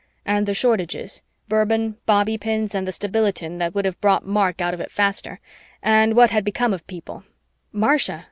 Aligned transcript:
and 0.25 0.47
the 0.47 0.53
shortages 0.55 1.21
bourbon, 1.47 1.95
bobby 2.07 2.35
pins, 2.35 2.73
and 2.73 2.87
the 2.87 2.91
stabilitin 2.91 3.59
that 3.59 3.75
would 3.75 3.85
have 3.85 4.01
brought 4.01 4.25
Mark 4.25 4.59
out 4.59 4.73
of 4.73 4.81
it 4.81 4.89
faster 4.89 5.39
and 5.83 6.15
what 6.15 6.31
had 6.31 6.43
become 6.43 6.73
of 6.73 6.87
people 6.87 7.23
"Marcia? 7.71 8.19